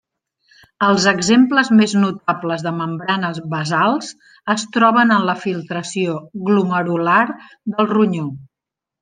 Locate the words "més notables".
1.79-2.63